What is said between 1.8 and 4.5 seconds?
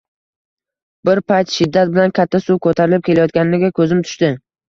bilan katta suv ko`tarilib kelayotganiga ko`zim tushdi